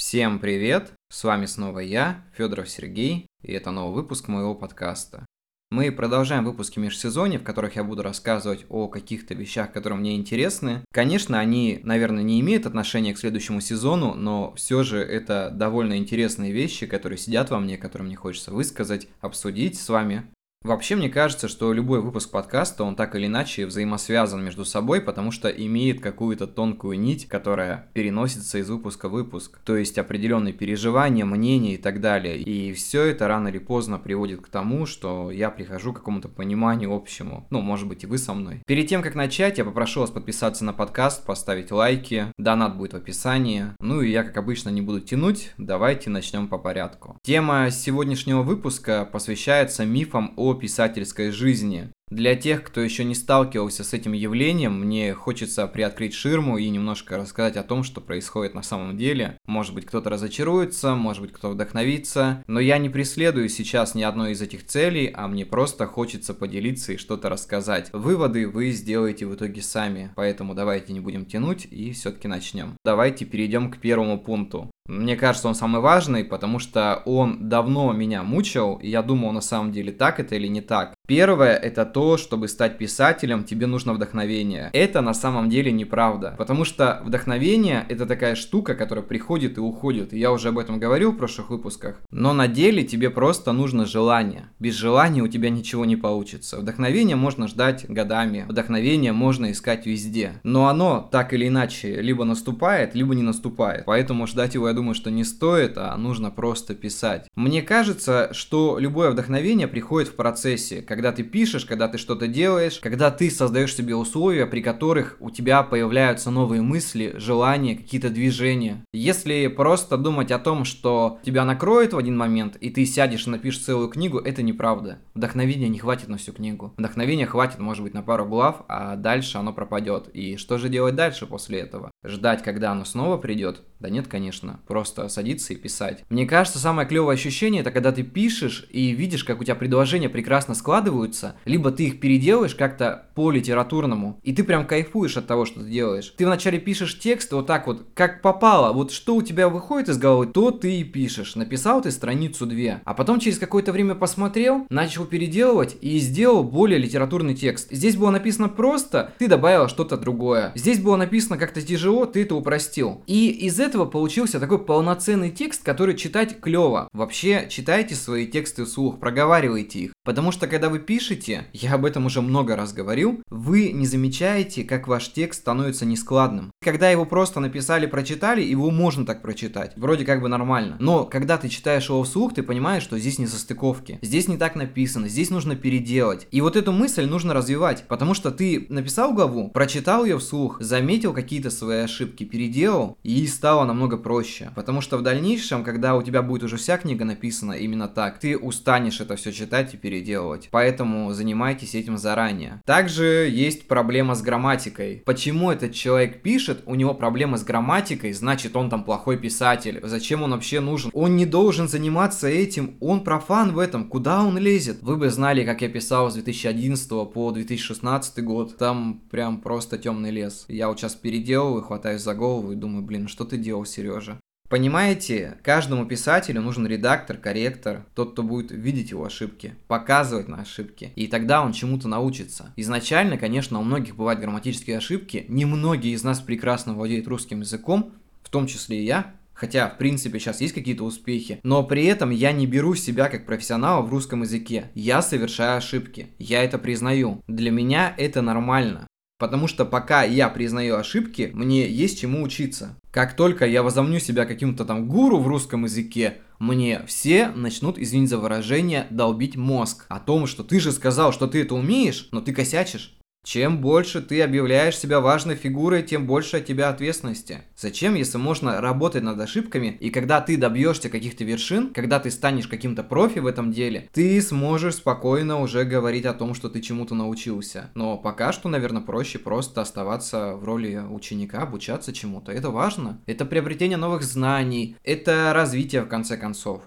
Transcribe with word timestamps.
Всем 0.00 0.38
привет! 0.38 0.94
С 1.10 1.24
вами 1.24 1.44
снова 1.44 1.80
я, 1.80 2.24
Федоров 2.34 2.70
Сергей, 2.70 3.26
и 3.42 3.52
это 3.52 3.70
новый 3.70 3.96
выпуск 3.96 4.28
моего 4.28 4.54
подкаста. 4.54 5.26
Мы 5.70 5.92
продолжаем 5.92 6.46
выпуски 6.46 6.78
межсезонья, 6.78 7.38
в 7.38 7.42
которых 7.42 7.76
я 7.76 7.84
буду 7.84 8.02
рассказывать 8.02 8.64
о 8.70 8.88
каких-то 8.88 9.34
вещах, 9.34 9.74
которые 9.74 9.98
мне 9.98 10.16
интересны. 10.16 10.86
Конечно, 10.90 11.38
они, 11.38 11.80
наверное, 11.82 12.22
не 12.22 12.40
имеют 12.40 12.64
отношения 12.64 13.12
к 13.12 13.18
следующему 13.18 13.60
сезону, 13.60 14.14
но 14.14 14.54
все 14.54 14.84
же 14.84 15.00
это 15.00 15.50
довольно 15.50 15.98
интересные 15.98 16.50
вещи, 16.50 16.86
которые 16.86 17.18
сидят 17.18 17.50
во 17.50 17.60
мне, 17.60 17.76
которые 17.76 18.06
мне 18.06 18.16
хочется 18.16 18.52
высказать, 18.52 19.06
обсудить 19.20 19.78
с 19.78 19.86
вами. 19.86 20.24
Вообще, 20.62 20.94
мне 20.94 21.08
кажется, 21.08 21.48
что 21.48 21.72
любой 21.72 22.02
выпуск 22.02 22.30
подкаста, 22.30 22.84
он 22.84 22.94
так 22.94 23.14
или 23.14 23.28
иначе 23.28 23.64
взаимосвязан 23.64 24.44
между 24.44 24.66
собой, 24.66 25.00
потому 25.00 25.30
что 25.30 25.48
имеет 25.48 26.02
какую-то 26.02 26.46
тонкую 26.46 27.00
нить, 27.00 27.26
которая 27.26 27.88
переносится 27.94 28.58
из 28.58 28.68
выпуска 28.68 29.08
в 29.08 29.12
выпуск. 29.12 29.58
То 29.64 29.74
есть 29.76 29.96
определенные 29.96 30.52
переживания, 30.52 31.24
мнения 31.24 31.76
и 31.76 31.78
так 31.78 32.02
далее. 32.02 32.38
И 32.38 32.74
все 32.74 33.04
это 33.04 33.26
рано 33.26 33.48
или 33.48 33.56
поздно 33.56 33.98
приводит 33.98 34.42
к 34.42 34.48
тому, 34.48 34.84
что 34.84 35.30
я 35.30 35.48
прихожу 35.48 35.94
к 35.94 35.96
какому-то 35.96 36.28
пониманию 36.28 36.94
общему. 36.94 37.46
Ну, 37.48 37.62
может 37.62 37.88
быть, 37.88 38.04
и 38.04 38.06
вы 38.06 38.18
со 38.18 38.34
мной. 38.34 38.62
Перед 38.66 38.86
тем, 38.86 39.00
как 39.00 39.14
начать, 39.14 39.56
я 39.56 39.64
попрошу 39.64 40.00
вас 40.00 40.10
подписаться 40.10 40.66
на 40.66 40.74
подкаст, 40.74 41.24
поставить 41.24 41.70
лайки. 41.70 42.34
Донат 42.36 42.76
будет 42.76 42.92
в 42.92 42.96
описании. 42.96 43.68
Ну 43.80 44.02
и 44.02 44.10
я, 44.10 44.24
как 44.24 44.36
обычно, 44.36 44.68
не 44.68 44.82
буду 44.82 45.00
тянуть. 45.00 45.52
Давайте 45.56 46.10
начнем 46.10 46.48
по 46.48 46.58
порядку. 46.58 47.18
Тема 47.22 47.70
сегодняшнего 47.70 48.42
выпуска 48.42 49.08
посвящается 49.10 49.86
мифам 49.86 50.34
о 50.36 50.49
писательской 50.54 51.30
жизни. 51.30 51.92
Для 52.10 52.34
тех, 52.34 52.64
кто 52.64 52.80
еще 52.80 53.04
не 53.04 53.14
сталкивался 53.14 53.84
с 53.84 53.92
этим 53.92 54.12
явлением, 54.14 54.80
мне 54.80 55.14
хочется 55.14 55.68
приоткрыть 55.68 56.12
ширму 56.12 56.58
и 56.58 56.68
немножко 56.68 57.16
рассказать 57.16 57.56
о 57.56 57.62
том, 57.62 57.84
что 57.84 58.00
происходит 58.00 58.52
на 58.52 58.62
самом 58.62 58.96
деле. 58.96 59.38
Может 59.46 59.74
быть, 59.74 59.86
кто-то 59.86 60.10
разочаруется, 60.10 60.96
может 60.96 61.22
быть, 61.22 61.32
кто 61.32 61.50
вдохновится, 61.50 62.42
но 62.48 62.58
я 62.58 62.78
не 62.78 62.88
преследую 62.88 63.48
сейчас 63.48 63.94
ни 63.94 64.02
одной 64.02 64.32
из 64.32 64.42
этих 64.42 64.66
целей, 64.66 65.12
а 65.14 65.28
мне 65.28 65.46
просто 65.46 65.86
хочется 65.86 66.34
поделиться 66.34 66.94
и 66.94 66.96
что-то 66.96 67.28
рассказать. 67.28 67.90
Выводы 67.92 68.48
вы 68.48 68.72
сделаете 68.72 69.26
в 69.26 69.34
итоге 69.36 69.62
сами, 69.62 70.12
поэтому 70.16 70.56
давайте 70.56 70.92
не 70.92 70.98
будем 70.98 71.26
тянуть 71.26 71.68
и 71.70 71.92
все-таки 71.92 72.26
начнем. 72.26 72.74
Давайте 72.84 73.24
перейдем 73.24 73.70
к 73.70 73.78
первому 73.78 74.18
пункту. 74.18 74.68
Мне 74.90 75.16
кажется, 75.16 75.46
он 75.46 75.54
самый 75.54 75.80
важный, 75.80 76.24
потому 76.24 76.58
что 76.58 77.02
он 77.04 77.48
давно 77.48 77.92
меня 77.92 78.24
мучил, 78.24 78.74
и 78.82 78.88
я 78.88 79.02
думал, 79.02 79.30
на 79.30 79.40
самом 79.40 79.70
деле, 79.70 79.92
так 79.92 80.18
это 80.18 80.34
или 80.34 80.48
не 80.48 80.62
так. 80.62 80.94
Первое, 81.10 81.56
это 81.56 81.86
то, 81.86 82.16
чтобы 82.16 82.46
стать 82.46 82.78
писателем, 82.78 83.42
тебе 83.42 83.66
нужно 83.66 83.94
вдохновение. 83.94 84.70
Это 84.72 85.00
на 85.00 85.12
самом 85.12 85.50
деле 85.50 85.72
неправда, 85.72 86.36
потому 86.38 86.64
что 86.64 87.02
вдохновение 87.04 87.84
это 87.88 88.06
такая 88.06 88.36
штука, 88.36 88.76
которая 88.76 89.04
приходит 89.04 89.58
и 89.58 89.60
уходит, 89.60 90.12
и 90.12 90.20
я 90.20 90.30
уже 90.30 90.50
об 90.50 90.58
этом 90.58 90.78
говорил 90.78 91.10
в 91.10 91.16
прошлых 91.16 91.50
выпусках. 91.50 92.00
Но 92.12 92.32
на 92.32 92.46
деле 92.46 92.84
тебе 92.84 93.10
просто 93.10 93.50
нужно 93.50 93.86
желание. 93.86 94.50
Без 94.60 94.76
желания 94.76 95.20
у 95.20 95.26
тебя 95.26 95.50
ничего 95.50 95.84
не 95.84 95.96
получится. 95.96 96.58
Вдохновение 96.58 97.16
можно 97.16 97.48
ждать 97.48 97.86
годами, 97.88 98.46
вдохновение 98.48 99.12
можно 99.12 99.50
искать 99.50 99.86
везде. 99.86 100.34
Но 100.44 100.68
оно 100.68 101.08
так 101.10 101.32
или 101.32 101.48
иначе 101.48 102.00
либо 102.00 102.22
наступает, 102.22 102.94
либо 102.94 103.16
не 103.16 103.22
наступает. 103.22 103.84
Поэтому 103.84 104.28
ждать 104.28 104.54
его, 104.54 104.68
я 104.68 104.74
думаю, 104.74 104.94
что 104.94 105.10
не 105.10 105.24
стоит, 105.24 105.72
а 105.76 105.96
нужно 105.96 106.30
просто 106.30 106.76
писать. 106.76 107.26
Мне 107.34 107.62
кажется, 107.62 108.28
что 108.30 108.78
любое 108.78 109.10
вдохновение 109.10 109.66
приходит 109.66 110.08
в 110.08 110.14
процессе, 110.14 110.82
когда 110.82 110.99
ты 111.10 111.22
пишешь, 111.22 111.64
когда 111.64 111.88
ты 111.88 111.98
что-то 111.98 112.28
делаешь, 112.28 112.78
когда 112.80 113.10
ты 113.10 113.30
создаешь 113.30 113.74
себе 113.74 113.96
условия, 113.96 114.46
при 114.46 114.60
которых 114.60 115.16
у 115.20 115.30
тебя 115.30 115.62
появляются 115.62 116.30
новые 116.30 116.62
мысли, 116.62 117.14
желания, 117.16 117.76
какие-то 117.76 118.10
движения. 118.10 118.84
Если 118.92 119.48
просто 119.48 119.96
думать 119.96 120.30
о 120.30 120.38
том, 120.38 120.64
что 120.64 121.18
тебя 121.24 121.44
накроет 121.44 121.92
в 121.92 121.98
один 121.98 122.16
момент, 122.16 122.56
и 122.56 122.70
ты 122.70 122.86
сядешь 122.86 123.26
и 123.26 123.30
напишешь 123.30 123.64
целую 123.64 123.88
книгу, 123.88 124.18
это 124.18 124.42
неправда. 124.42 124.98
Вдохновения 125.14 125.68
не 125.68 125.78
хватит 125.78 126.08
на 126.08 126.18
всю 126.18 126.32
книгу. 126.32 126.74
Вдохновения 126.76 127.26
хватит, 127.26 127.58
может 127.58 127.82
быть, 127.82 127.94
на 127.94 128.02
пару 128.02 128.26
глав, 128.26 128.62
а 128.68 128.96
дальше 128.96 129.38
оно 129.38 129.52
пропадет. 129.52 130.08
И 130.14 130.36
что 130.36 130.58
же 130.58 130.68
делать 130.68 130.94
дальше 130.94 131.26
после 131.26 131.60
этого? 131.60 131.90
Ждать, 132.04 132.42
когда 132.42 132.72
оно 132.72 132.84
снова 132.84 133.16
придет? 133.16 133.62
Да 133.80 133.90
нет, 133.90 134.06
конечно 134.06 134.60
просто 134.70 135.08
садиться 135.08 135.52
и 135.52 135.56
писать. 135.56 136.04
Мне 136.08 136.26
кажется, 136.26 136.58
самое 136.58 136.86
клевое 136.86 137.14
ощущение 137.14 137.62
это 137.62 137.70
когда 137.70 137.90
ты 137.92 138.02
пишешь 138.02 138.66
и 138.70 138.92
видишь, 138.92 139.24
как 139.24 139.40
у 139.40 139.44
тебя 139.44 139.54
предложения 139.54 140.08
прекрасно 140.08 140.54
складываются, 140.90 141.36
либо 141.44 141.70
ты 141.70 141.84
их 141.84 142.00
переделаешь 142.00 142.54
как-то 142.54 143.06
по 143.14 143.30
литературному, 143.30 144.18
и 144.22 144.32
ты 144.32 144.44
прям 144.44 144.66
кайфуешь 144.66 145.16
от 145.16 145.26
того, 145.26 145.44
что 145.44 145.60
ты 145.60 145.68
делаешь. 145.68 146.12
Ты 146.16 146.26
вначале 146.26 146.58
пишешь 146.58 146.98
текст 146.98 147.32
вот 147.32 147.46
так 147.46 147.66
вот, 147.66 147.86
как 147.94 148.22
попало, 148.22 148.72
вот 148.72 148.92
что 148.92 149.16
у 149.16 149.22
тебя 149.22 149.48
выходит 149.48 149.88
из 149.88 149.98
головы, 149.98 150.26
то 150.26 150.50
ты 150.50 150.80
и 150.80 150.84
пишешь. 150.84 151.36
Написал 151.36 151.82
ты 151.82 151.90
страницу 151.90 152.46
две, 152.46 152.80
а 152.84 152.94
потом 152.94 153.20
через 153.20 153.38
какое-то 153.38 153.72
время 153.72 153.94
посмотрел, 153.94 154.66
начал 154.70 155.04
переделывать 155.04 155.76
и 155.80 155.98
сделал 155.98 156.42
более 156.42 156.78
литературный 156.78 157.34
текст. 157.34 157.68
Здесь 157.70 157.96
было 157.96 158.10
написано 158.10 158.48
просто, 158.48 159.12
ты 159.18 159.28
добавил 159.28 159.68
что-то 159.68 159.96
другое. 159.96 160.52
Здесь 160.54 160.80
было 160.80 160.96
написано 160.96 161.38
как-то 161.38 161.62
тяжело, 161.62 162.06
ты 162.06 162.22
это 162.22 162.34
упростил. 162.34 163.02
И 163.06 163.28
из 163.28 163.60
этого 163.60 163.84
получился 163.84 164.40
такой 164.40 164.64
полноценный 164.64 165.30
текст, 165.30 165.62
который 165.62 165.96
читать 165.96 166.40
клево. 166.40 166.88
Вообще, 166.92 167.46
читайте 167.48 167.94
свои 167.94 168.26
тексты 168.26 168.64
вслух, 168.64 168.98
проговаривайте 168.98 169.78
их. 169.78 169.92
Потому 170.04 170.32
что, 170.32 170.46
когда 170.46 170.70
вы 170.70 170.78
пишете, 170.78 171.46
я 171.52 171.74
об 171.74 171.84
этом 171.84 172.06
уже 172.06 172.22
много 172.22 172.56
раз 172.56 172.72
говорил, 172.72 173.22
вы 173.28 173.70
не 173.72 173.86
замечаете, 173.86 174.64
как 174.64 174.88
ваш 174.88 175.12
текст 175.12 175.40
становится 175.40 175.84
нескладным. 175.84 176.50
Когда 176.62 176.88
его 176.90 177.04
просто 177.04 177.38
написали, 177.40 177.86
прочитали, 177.86 178.42
его 178.42 178.70
можно 178.70 179.04
так 179.04 179.20
прочитать. 179.20 179.72
Вроде 179.76 180.06
как 180.06 180.22
бы 180.22 180.28
нормально. 180.28 180.76
Но, 180.80 181.04
когда 181.04 181.36
ты 181.36 181.48
читаешь 181.48 181.88
его 181.88 182.02
вслух, 182.02 182.34
ты 182.34 182.42
понимаешь, 182.42 182.82
что 182.82 182.98
здесь 182.98 183.18
не 183.18 183.26
состыковки. 183.26 183.98
Здесь 184.00 184.26
не 184.26 184.38
так 184.38 184.56
написано, 184.56 185.08
здесь 185.08 185.30
нужно 185.30 185.54
переделать. 185.54 186.26
И 186.30 186.40
вот 186.40 186.56
эту 186.56 186.72
мысль 186.72 187.04
нужно 187.04 187.34
развивать. 187.34 187.84
Потому 187.86 188.14
что 188.14 188.30
ты 188.30 188.66
написал 188.70 189.12
главу, 189.12 189.50
прочитал 189.50 190.04
ее 190.04 190.18
вслух, 190.18 190.60
заметил 190.60 191.12
какие-то 191.12 191.50
свои 191.50 191.80
ошибки, 191.80 192.24
переделал, 192.24 192.96
и 193.02 193.26
стало 193.26 193.64
намного 193.64 193.98
проще. 193.98 194.50
Потому 194.54 194.80
что 194.80 194.96
в 194.96 195.02
дальнейшем, 195.02 195.62
когда 195.62 195.94
у 195.94 196.02
тебя 196.02 196.22
будет 196.22 196.42
уже 196.42 196.56
вся 196.56 196.78
книга 196.78 197.04
написана 197.04 197.52
именно 197.52 197.86
так, 197.86 198.18
ты 198.18 198.38
устанешь 198.38 199.00
это 199.00 199.16
все 199.16 199.32
читать 199.32 199.74
и 199.74 199.76
переделывать. 199.90 200.48
Поэтому 200.52 201.12
занимайтесь 201.12 201.74
этим 201.74 201.98
заранее. 201.98 202.62
Также 202.64 203.28
есть 203.28 203.66
проблема 203.66 204.14
с 204.14 204.22
грамматикой. 204.22 205.02
Почему 205.04 205.50
этот 205.50 205.74
человек 205.74 206.22
пишет, 206.22 206.62
у 206.66 206.76
него 206.76 206.94
проблемы 206.94 207.38
с 207.38 207.42
грамматикой, 207.42 208.12
значит 208.12 208.54
он 208.54 208.70
там 208.70 208.84
плохой 208.84 209.18
писатель. 209.18 209.80
Зачем 209.82 210.22
он 210.22 210.30
вообще 210.30 210.60
нужен? 210.60 210.92
Он 210.94 211.16
не 211.16 211.26
должен 211.26 211.66
заниматься 211.66 212.28
этим, 212.28 212.76
он 212.80 213.02
профан 213.02 213.52
в 213.52 213.58
этом, 213.58 213.88
куда 213.88 214.22
он 214.22 214.38
лезет? 214.38 214.78
Вы 214.82 214.96
бы 214.96 215.10
знали, 215.10 215.44
как 215.44 215.62
я 215.62 215.68
писал 215.68 216.08
с 216.08 216.14
2011 216.14 216.88
по 217.12 217.32
2016 217.32 218.22
год. 218.22 218.56
Там 218.58 219.02
прям 219.10 219.40
просто 219.40 219.76
темный 219.76 220.12
лес. 220.12 220.44
Я 220.46 220.68
вот 220.68 220.78
сейчас 220.78 220.94
переделываю, 220.94 221.62
хватаюсь 221.62 222.02
за 222.02 222.14
голову 222.14 222.52
и 222.52 222.56
думаю, 222.56 222.84
блин, 222.84 223.08
что 223.08 223.24
ты 223.24 223.36
делал, 223.38 223.64
Сережа? 223.64 224.19
Понимаете, 224.50 225.38
каждому 225.44 225.86
писателю 225.86 226.42
нужен 226.42 226.66
редактор, 226.66 227.16
корректор, 227.18 227.86
тот, 227.94 228.12
кто 228.12 228.24
будет 228.24 228.50
видеть 228.50 228.90
его 228.90 229.04
ошибки, 229.04 229.54
показывать 229.68 230.26
на 230.26 230.40
ошибки, 230.40 230.90
и 230.96 231.06
тогда 231.06 231.42
он 231.42 231.52
чему-то 231.52 231.86
научится. 231.86 232.52
Изначально, 232.56 233.16
конечно, 233.16 233.60
у 233.60 233.62
многих 233.62 233.94
бывают 233.94 234.18
грамматические 234.18 234.78
ошибки, 234.78 235.24
немногие 235.28 235.94
из 235.94 236.02
нас 236.02 236.18
прекрасно 236.18 236.74
владеют 236.74 237.06
русским 237.06 237.42
языком, 237.42 237.92
в 238.24 238.28
том 238.28 238.48
числе 238.48 238.82
и 238.82 238.86
я, 238.86 239.14
Хотя, 239.32 239.70
в 239.70 239.78
принципе, 239.78 240.18
сейчас 240.18 240.42
есть 240.42 240.52
какие-то 240.52 240.84
успехи. 240.84 241.40
Но 241.44 241.62
при 241.62 241.86
этом 241.86 242.10
я 242.10 242.30
не 242.30 242.46
беру 242.46 242.74
себя 242.74 243.08
как 243.08 243.24
профессионала 243.24 243.80
в 243.80 243.88
русском 243.88 244.20
языке. 244.20 244.66
Я 244.74 245.00
совершаю 245.00 245.56
ошибки. 245.56 246.08
Я 246.18 246.44
это 246.44 246.58
признаю. 246.58 247.22
Для 247.26 247.50
меня 247.50 247.94
это 247.96 248.20
нормально. 248.20 248.86
Потому 249.20 249.48
что 249.48 249.66
пока 249.66 250.02
я 250.02 250.30
признаю 250.30 250.76
ошибки, 250.76 251.30
мне 251.34 251.70
есть 251.70 252.00
чему 252.00 252.22
учиться. 252.22 252.80
Как 252.90 253.14
только 253.14 253.44
я 253.44 253.62
возомню 253.62 254.00
себя 254.00 254.24
каким-то 254.24 254.64
там 254.64 254.88
гуру 254.88 255.18
в 255.18 255.28
русском 255.28 255.64
языке, 255.64 256.22
мне 256.38 256.82
все 256.86 257.28
начнут, 257.28 257.78
извините 257.78 258.12
за 258.12 258.18
выражение, 258.18 258.86
долбить 258.88 259.36
мозг. 259.36 259.84
О 259.90 260.00
том, 260.00 260.26
что 260.26 260.42
ты 260.42 260.58
же 260.58 260.72
сказал, 260.72 261.12
что 261.12 261.26
ты 261.26 261.42
это 261.42 261.54
умеешь, 261.54 262.08
но 262.12 262.22
ты 262.22 262.32
косячишь. 262.32 262.96
Чем 263.22 263.60
больше 263.60 264.00
ты 264.00 264.22
объявляешь 264.22 264.78
себя 264.78 265.00
важной 265.00 265.34
фигурой, 265.34 265.82
тем 265.82 266.06
больше 266.06 266.38
от 266.38 266.46
тебя 266.46 266.68
ответственности. 266.70 267.42
Зачем, 267.56 267.94
если 267.94 268.18
можно 268.18 268.60
работать 268.60 269.02
над 269.02 269.20
ошибками, 269.20 269.76
и 269.78 269.90
когда 269.90 270.20
ты 270.20 270.36
добьешься 270.36 270.88
каких-то 270.88 271.24
вершин, 271.24 271.72
когда 271.74 272.00
ты 272.00 272.10
станешь 272.10 272.48
каким-то 272.48 272.82
профи 272.82 273.18
в 273.18 273.26
этом 273.26 273.52
деле, 273.52 273.88
ты 273.92 274.20
сможешь 274.22 274.76
спокойно 274.76 275.40
уже 275.40 275.64
говорить 275.64 276.06
о 276.06 276.14
том, 276.14 276.34
что 276.34 276.48
ты 276.48 276.60
чему-то 276.60 276.94
научился. 276.94 277.70
Но 277.74 277.98
пока 277.98 278.32
что, 278.32 278.48
наверное, 278.48 278.82
проще 278.82 279.18
просто 279.18 279.60
оставаться 279.60 280.34
в 280.34 280.44
роли 280.44 280.82
ученика, 280.90 281.42
обучаться 281.42 281.92
чему-то. 281.92 282.32
Это 282.32 282.50
важно. 282.50 283.00
Это 283.06 283.26
приобретение 283.26 283.76
новых 283.76 284.02
знаний, 284.02 284.76
это 284.82 285.32
развитие 285.34 285.82
в 285.82 285.88
конце 285.88 286.16
концов. 286.16 286.62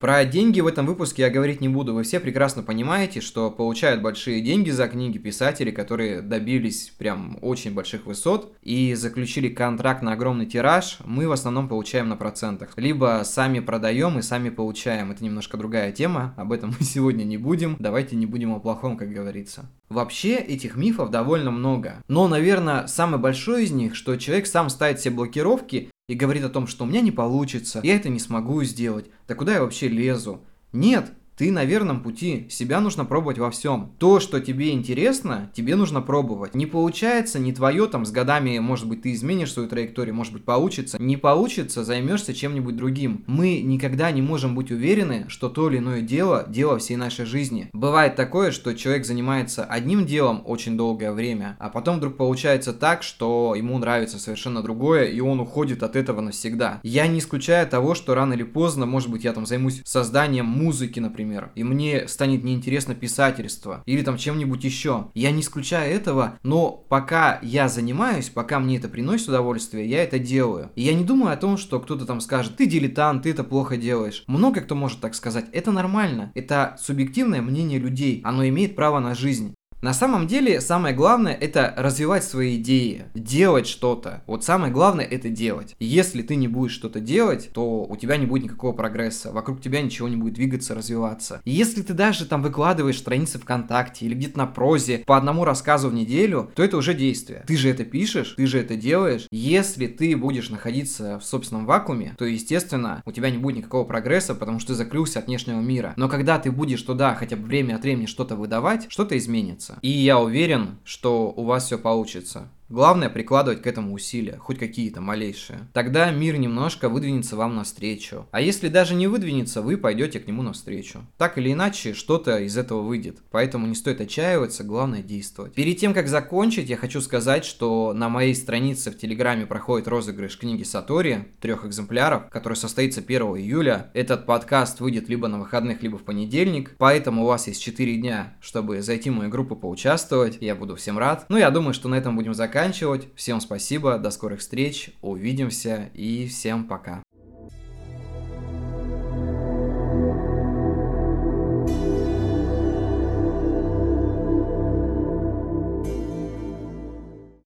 Про 0.00 0.24
деньги 0.24 0.60
в 0.60 0.68
этом 0.68 0.86
выпуске 0.86 1.22
я 1.22 1.30
говорить 1.30 1.60
не 1.60 1.68
буду. 1.68 1.92
Вы 1.92 2.04
все 2.04 2.20
прекрасно 2.20 2.62
понимаете, 2.62 3.20
что 3.20 3.50
получают 3.50 4.00
большие 4.00 4.40
деньги 4.40 4.70
за 4.70 4.86
книги 4.86 5.18
писатели, 5.18 5.72
которые 5.72 6.22
добились 6.22 6.92
прям 6.96 7.36
очень 7.42 7.74
больших 7.74 8.06
высот 8.06 8.52
и 8.62 8.94
заключили 8.94 9.48
контракт 9.48 10.02
на 10.02 10.12
огромный 10.12 10.46
тираж. 10.46 10.98
Мы 11.04 11.26
в 11.26 11.32
основном 11.32 11.68
получаем 11.68 12.08
на 12.08 12.16
процентах. 12.16 12.74
Либо 12.76 13.22
сами 13.24 13.58
продаем 13.58 14.20
и 14.20 14.22
сами 14.22 14.50
получаем. 14.50 15.10
Это 15.10 15.24
немножко 15.24 15.56
другая 15.56 15.90
тема. 15.90 16.32
Об 16.36 16.52
этом 16.52 16.76
мы 16.78 16.84
сегодня 16.86 17.24
не 17.24 17.36
будем. 17.36 17.74
Давайте 17.80 18.14
не 18.14 18.26
будем 18.26 18.54
о 18.54 18.60
плохом, 18.60 18.96
как 18.96 19.10
говорится. 19.10 19.68
Вообще 19.88 20.36
этих 20.36 20.76
мифов 20.76 21.10
довольно 21.10 21.50
много. 21.50 22.04
Но, 22.06 22.28
наверное, 22.28 22.86
самый 22.86 23.18
большой 23.18 23.64
из 23.64 23.72
них, 23.72 23.96
что 23.96 24.14
человек 24.14 24.46
сам 24.46 24.70
ставит 24.70 25.00
себе 25.00 25.16
блокировки 25.16 25.90
и 26.08 26.14
говорит 26.14 26.42
о 26.42 26.48
том, 26.48 26.66
что 26.66 26.84
у 26.84 26.86
меня 26.86 27.00
не 27.00 27.12
получится, 27.12 27.80
я 27.84 27.94
это 27.94 28.08
не 28.08 28.18
смогу 28.18 28.64
сделать, 28.64 29.06
да 29.28 29.34
куда 29.34 29.54
я 29.54 29.62
вообще 29.62 29.88
лезу? 29.88 30.42
Нет, 30.72 31.12
ты 31.38 31.52
на 31.52 31.64
верном 31.64 32.02
пути, 32.02 32.48
себя 32.50 32.80
нужно 32.80 33.04
пробовать 33.04 33.38
во 33.38 33.52
всем. 33.52 33.92
То, 33.98 34.18
что 34.18 34.40
тебе 34.40 34.72
интересно, 34.72 35.50
тебе 35.54 35.76
нужно 35.76 36.02
пробовать. 36.02 36.56
Не 36.56 36.66
получается, 36.66 37.38
не 37.38 37.52
твое, 37.52 37.86
там, 37.86 38.04
с 38.04 38.10
годами, 38.10 38.58
может 38.58 38.88
быть, 38.88 39.02
ты 39.02 39.12
изменишь 39.12 39.52
свою 39.52 39.68
траекторию, 39.68 40.16
может 40.16 40.32
быть, 40.32 40.44
получится. 40.44 41.00
Не 41.00 41.16
получится, 41.16 41.84
займешься 41.84 42.34
чем-нибудь 42.34 42.76
другим. 42.76 43.22
Мы 43.28 43.60
никогда 43.60 44.10
не 44.10 44.20
можем 44.20 44.56
быть 44.56 44.72
уверены, 44.72 45.26
что 45.28 45.48
то 45.48 45.70
или 45.70 45.78
иное 45.78 46.00
дело– 46.00 46.44
дело 46.48 46.78
всей 46.78 46.96
нашей 46.96 47.24
жизни. 47.24 47.70
Бывает 47.72 48.16
такое, 48.16 48.50
что 48.50 48.74
человек 48.74 49.06
занимается 49.06 49.64
одним 49.64 50.06
делом 50.06 50.42
очень 50.44 50.76
долгое 50.76 51.12
время, 51.12 51.56
а 51.60 51.68
потом 51.68 51.98
вдруг 51.98 52.16
получается 52.16 52.72
так, 52.72 53.04
что 53.04 53.54
ему 53.54 53.78
нравится 53.78 54.18
совершенно 54.18 54.60
другое, 54.60 55.04
и 55.04 55.20
он 55.20 55.38
уходит 55.38 55.84
от 55.84 55.94
этого 55.94 56.20
навсегда. 56.20 56.80
Я 56.82 57.06
не 57.06 57.20
исключаю 57.20 57.68
того, 57.68 57.94
что 57.94 58.16
рано 58.16 58.32
или 58.32 58.42
поздно, 58.42 58.86
может 58.86 59.08
быть, 59.08 59.22
я 59.22 59.32
там 59.32 59.46
займусь 59.46 59.82
созданием 59.84 60.46
музыки, 60.46 60.98
например, 60.98 61.27
например, 61.28 61.50
и 61.54 61.64
мне 61.64 62.08
станет 62.08 62.42
неинтересно 62.42 62.94
писательство 62.94 63.82
или 63.86 64.02
там 64.02 64.16
чем-нибудь 64.16 64.64
еще. 64.64 65.08
Я 65.14 65.30
не 65.30 65.42
исключаю 65.42 65.94
этого, 65.94 66.38
но 66.42 66.70
пока 66.88 67.38
я 67.42 67.68
занимаюсь, 67.68 68.30
пока 68.30 68.58
мне 68.58 68.78
это 68.78 68.88
приносит 68.88 69.28
удовольствие, 69.28 69.88
я 69.88 70.02
это 70.02 70.18
делаю. 70.18 70.70
И 70.74 70.82
я 70.82 70.94
не 70.94 71.04
думаю 71.04 71.32
о 71.32 71.36
том, 71.36 71.56
что 71.56 71.80
кто-то 71.80 72.06
там 72.06 72.20
скажет, 72.20 72.56
ты 72.56 72.66
дилетант, 72.66 73.22
ты 73.22 73.30
это 73.30 73.44
плохо 73.44 73.76
делаешь. 73.76 74.24
Много 74.26 74.60
кто 74.60 74.74
может 74.74 75.00
так 75.00 75.14
сказать. 75.14 75.46
Это 75.52 75.70
нормально. 75.70 76.32
Это 76.34 76.76
субъективное 76.80 77.42
мнение 77.42 77.78
людей. 77.78 78.20
Оно 78.24 78.46
имеет 78.48 78.74
право 78.74 78.98
на 78.98 79.14
жизнь. 79.14 79.54
На 79.80 79.94
самом 79.94 80.26
деле, 80.26 80.60
самое 80.60 80.92
главное 80.92 81.34
это 81.34 81.72
развивать 81.76 82.24
свои 82.24 82.56
идеи, 82.56 83.04
делать 83.14 83.68
что-то. 83.68 84.24
Вот 84.26 84.42
самое 84.42 84.72
главное 84.72 85.04
это 85.04 85.28
делать. 85.28 85.76
Если 85.78 86.22
ты 86.22 86.34
не 86.34 86.48
будешь 86.48 86.72
что-то 86.72 86.98
делать, 86.98 87.50
то 87.54 87.84
у 87.84 87.96
тебя 87.96 88.16
не 88.16 88.26
будет 88.26 88.44
никакого 88.44 88.72
прогресса, 88.72 89.30
вокруг 89.30 89.60
тебя 89.60 89.80
ничего 89.80 90.08
не 90.08 90.16
будет 90.16 90.34
двигаться, 90.34 90.74
развиваться. 90.74 91.40
И 91.44 91.52
если 91.52 91.82
ты 91.82 91.94
даже 91.94 92.26
там 92.26 92.42
выкладываешь 92.42 92.98
страницы 92.98 93.38
ВКонтакте 93.38 94.06
или 94.06 94.14
где-то 94.14 94.38
на 94.38 94.46
прозе 94.46 95.04
по 95.06 95.16
одному 95.16 95.44
рассказу 95.44 95.90
в 95.90 95.94
неделю, 95.94 96.50
то 96.56 96.64
это 96.64 96.76
уже 96.76 96.92
действие. 96.92 97.44
Ты 97.46 97.56
же 97.56 97.68
это 97.68 97.84
пишешь, 97.84 98.34
ты 98.36 98.48
же 98.48 98.58
это 98.58 98.74
делаешь. 98.74 99.28
Если 99.30 99.86
ты 99.86 100.16
будешь 100.16 100.50
находиться 100.50 101.20
в 101.20 101.24
собственном 101.24 101.66
вакууме, 101.66 102.16
то, 102.18 102.24
естественно, 102.24 103.00
у 103.04 103.12
тебя 103.12 103.30
не 103.30 103.38
будет 103.38 103.58
никакого 103.58 103.84
прогресса, 103.84 104.34
потому 104.34 104.58
что 104.58 104.68
ты 104.68 104.74
закрылся 104.74 105.20
от 105.20 105.26
внешнего 105.26 105.60
мира. 105.60 105.94
Но 105.96 106.08
когда 106.08 106.40
ты 106.40 106.50
будешь 106.50 106.82
туда 106.82 107.14
хотя 107.14 107.36
бы 107.36 107.44
время 107.44 107.76
от 107.76 107.82
времени 107.82 108.06
что-то 108.06 108.34
выдавать, 108.34 108.86
что-то 108.88 109.16
изменится 109.16 109.67
И 109.82 109.90
я 109.90 110.18
уверен, 110.18 110.78
что 110.84 111.32
у 111.36 111.44
вас 111.44 111.66
все 111.66 111.78
получится. 111.78 112.48
Главное 112.70 113.08
прикладывать 113.08 113.62
к 113.62 113.66
этому 113.66 113.94
усилия, 113.94 114.36
хоть 114.36 114.58
какие-то 114.58 115.00
малейшие. 115.00 115.68
Тогда 115.72 116.10
мир 116.10 116.36
немножко 116.36 116.90
выдвинется 116.90 117.34
вам 117.34 117.56
навстречу. 117.56 118.26
А 118.30 118.42
если 118.42 118.68
даже 118.68 118.94
не 118.94 119.06
выдвинется, 119.06 119.62
вы 119.62 119.78
пойдете 119.78 120.20
к 120.20 120.26
нему 120.26 120.42
навстречу. 120.42 121.00
Так 121.16 121.38
или 121.38 121.54
иначе, 121.54 121.94
что-то 121.94 122.38
из 122.38 122.58
этого 122.58 122.82
выйдет. 122.82 123.20
Поэтому 123.30 123.66
не 123.66 123.74
стоит 123.74 124.02
отчаиваться, 124.02 124.64
главное 124.64 125.02
действовать. 125.02 125.54
Перед 125.54 125.78
тем, 125.78 125.94
как 125.94 126.08
закончить, 126.08 126.68
я 126.68 126.76
хочу 126.76 127.00
сказать, 127.00 127.46
что 127.46 127.94
на 127.94 128.10
моей 128.10 128.34
странице 128.34 128.90
в 128.90 128.98
Телеграме 128.98 129.46
проходит 129.46 129.88
розыгрыш 129.88 130.36
книги 130.36 130.62
Сатори, 130.62 131.28
трех 131.40 131.64
экземпляров, 131.64 132.28
который 132.28 132.54
состоится 132.54 133.00
1 133.00 133.22
июля. 133.38 133.90
Этот 133.94 134.26
подкаст 134.26 134.80
выйдет 134.80 135.08
либо 135.08 135.28
на 135.28 135.38
выходных, 135.38 135.82
либо 135.82 135.96
в 135.96 136.02
понедельник. 136.02 136.74
Поэтому 136.76 137.22
у 137.22 137.26
вас 137.28 137.46
есть 137.46 137.62
4 137.62 137.96
дня, 137.96 138.34
чтобы 138.42 138.82
зайти 138.82 139.08
в 139.08 139.14
мою 139.14 139.30
группу 139.30 139.56
поучаствовать. 139.56 140.36
Я 140.42 140.54
буду 140.54 140.76
всем 140.76 140.98
рад. 140.98 141.24
Ну, 141.30 141.38
я 141.38 141.50
думаю, 141.50 141.72
что 141.72 141.88
на 141.88 141.94
этом 141.94 142.14
будем 142.14 142.34
заканчивать 142.34 142.57
заканчивать. 142.58 143.08
Всем 143.14 143.40
спасибо, 143.40 143.98
до 143.98 144.10
скорых 144.10 144.40
встреч, 144.40 144.90
увидимся 145.00 145.90
и 145.94 146.26
всем 146.26 146.66
пока. 146.66 147.04